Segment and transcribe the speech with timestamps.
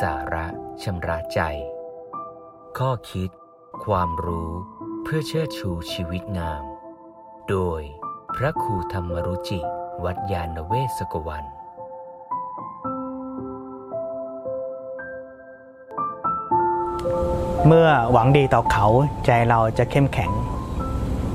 [0.00, 0.46] สาระ
[0.82, 1.40] ชำระใจ
[2.78, 3.30] ข้อคิด
[3.84, 4.50] ความรู้
[5.02, 6.62] เพื่อเชิดชูชีวิตงาม
[7.48, 7.80] โดย
[8.36, 9.60] พระครูธรรมรุจิ
[10.04, 11.44] วัดยาณเวศกวัน
[17.66, 18.86] เมื่อหวังดีต่อเขา
[19.26, 20.30] ใจเราจะเข้มแข็ง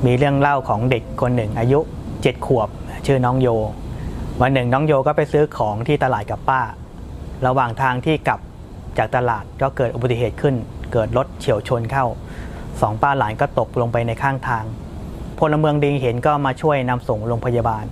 [0.05, 1.79] มีเรื่องเล่าของเด็กคนหนึ่งอายุ
[2.21, 2.69] เจ็ดขวบ
[3.05, 3.47] ชื่อน้องโย
[4.41, 6.61] วันหนึ่งน้องโยก็ไปซื้อของที่ตลาดกับป้า
[7.45, 8.39] ระหว่างทางที่กลับ
[8.97, 10.55] จากตลาดก็เกิดอุบัติเหตุขึ้น
[10.93, 12.05] เกิดรถเฉียวชนเข้า
[12.81, 14.63] สองป้าหลานก็ตกลงไปในข้างทาง
[15.39, 17.85] พลเมืองดีเห็นก็มาช่วยนำส่งโรงพยาบาล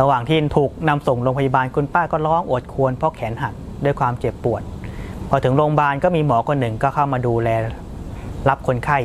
[0.00, 4.62] ระหว่างที่ถูกนำส่งโรงพยาบาลคุณป้าก็ร้องโอดครวญเพราะแขนหักด้วยความเจ็บปวด
[5.28, 7.48] พอถึงโรงพยาบาลก็มีหมอคนหนึ่งก็เข้ามาดูแล
[8.48, 8.98] รับคนไข้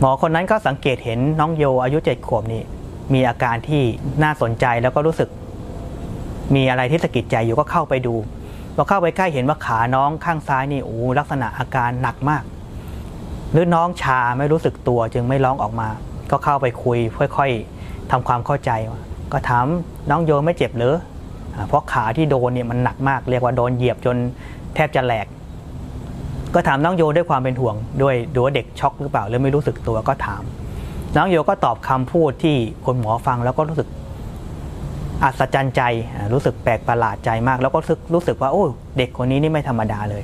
[0.00, 2.62] หมอคนนั้นก็สังเกตเห็นน้องโยอายุเจ็ดขวบนี่
[3.14, 3.82] มีอาการที่
[4.22, 5.28] น่าสนใจแล้วก็รู้สึก
[6.54, 8.14] มีอะไรที่สะกิดใจอยู่ก็เข้าไปดู
[8.76, 12.42] พอเข้าไปใกล้เห็นว่าขาน้องข้างซ้ายนี่โอ้ลักษณะอาการหนักมาก
[13.52, 15.88] หรือน้องชาไม่รู้สึกตัวจึงไม่ร้องออกมา
[16.30, 16.98] ก็เข้าไปคุย
[17.36, 18.70] ค่อยๆทำความเข้าใจ
[19.32, 19.66] ก็ถาม
[20.10, 20.94] น้องโยไม่เจ็บหรือ
[21.68, 24.16] เพราะขาที่โดนเนี่ยมันหนักมาก เรียกว่าโดนเหยียบจน
[24.74, 25.26] แทบจะแหลก
[26.54, 30.42] ก็ถามน้องโยด้วยความเป็นห่วง ด้วยดูว่าเด็กช็อกหรือเปล่าหรือไม่รู้สึกตัวก็ถาม
[31.16, 33.88] น้องโยก็ตอบคำพูดที่คนหมอฟังแล้วก็รู้สึก
[35.24, 35.82] อัศจรรย์ใจ
[36.32, 38.64] รู้สึกแปลกประหลาดใจมาก แล้วก็รู้สึกรู้สึกว่าโอ้
[38.96, 40.22] เด็กคนนี้นี่ไม่ธรรมดาเลย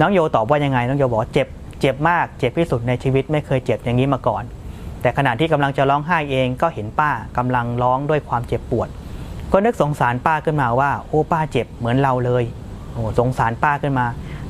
[0.00, 1.48] น้องโยตอบว่ายังไง น้องโยบอกเจ็บ
[1.80, 4.42] เจ็บมากเจ็บที่สุดในชีวิตไม่เคยเจ็บอย่างนี้มาก่อน
[5.02, 8.88] แต่ขณะที่กำลังจะร้องไห้เองก็เห็นป้ากำลังร้องด้วยความเจ็บปวด
[9.52, 12.44] ก็นึกสงสารป้าขึ้นมาว่า โอ้ป้าเจ็บเหมือนเราเลย
[12.92, 14.06] โอ้สงสารป้าขึ้นมา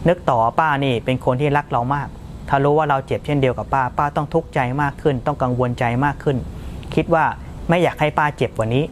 [0.09, 2.09] นึกต่อป้านี่เป็นคนที่รักเรามาก
[2.49, 6.37] ถ้ารู้ว่าเราเจ็บเช่นเดียวกับป้าป้าต้องทุกข์ใจมากขึ้น ต้องกังวลใจมากขึ้น
[6.95, 7.25] คิดว่า
[7.69, 8.85] ไม่อยากให้ป้าเจ็บกว่านี้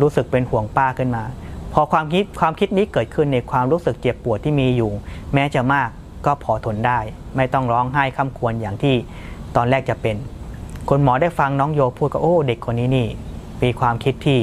[0.00, 1.24] รู้สึกเป็นห่วงป้าขึ้นมา
[1.72, 4.90] พอความคิดความคิดนี้เกิดขึ้นในความรู้สึกเจ็บปวดที่มีอยู่
[5.34, 5.88] แม้จะมาก
[6.26, 6.98] ก็พอทนได้
[7.36, 8.94] ไม่ต้องร้องไห้คำควรอย่างที่
[9.56, 10.16] ตอนแรกจะเป็น
[10.88, 13.08] คุณหมอได้ฟังน้องโยพูดก็โอ้เด็กคนนี้นี่
[13.62, 14.40] มีความคิดที่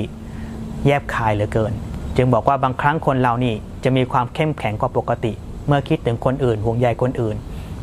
[0.86, 1.74] แยบคายเหลือเกิน
[2.16, 5.34] จึงบอกว่าบางครั้งคนเรานี่จะมีความเข้มแข็งกว่าปกติ
[5.68, 7.36] เมื่อคิดถึงคนอื่นห่วงใยคนอื่น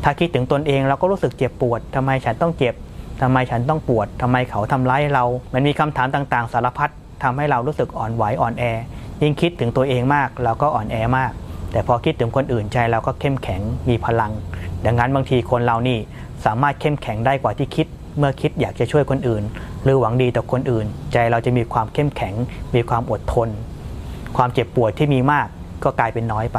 [0.05, 2.75] ถ้าคิดถึงตนเองเราก็รู้สึกเจ็บปวดทำไมฉันต้องเจ็บ
[3.23, 6.91] ทำไมฉันต้องปวดทำไมเขาทำร้ายเรา มันมีคำถามต่างๆ สารพัด
[7.23, 8.65] ทำให้เรารู้สึกอ่อนไหวอ่อนแอ
[9.23, 11.33] ยิ่งคิดถึงตัวเองมาก เราก็อ่อนแอมาก
[11.73, 14.33] แต่พอคิดถึงคนอื่นใจเราก็เข้มแข็งมีพลัง
[14.87, 15.99] ดังนั้นบางทีคนเรานี่
[16.45, 17.87] สามารถเข้มแข็งได้กว่าที่คิด
[18.19, 19.43] เมื่อคิดอยากจะช่วยคนอื่น
[19.83, 22.35] หรือหวังดีต่อคนอื่น ใจเราจะมีความเข้มแข็ง
[22.75, 23.49] มีความอดทน
[24.37, 25.47] ความเจ็บปวดที่มีมาก
[25.85, 26.59] ก็กลายเป็นน้อยไป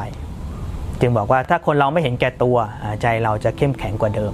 [1.00, 2.58] จึงบอกว่าถ้าคนเราไม่เห็นแก่ตัว
[3.02, 4.34] ใจเราจะเข้มแข็งกว่าเดิม